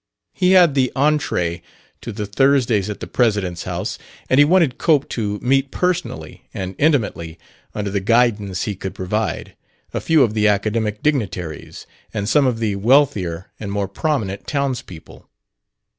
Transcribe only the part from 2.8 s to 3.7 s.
at the president's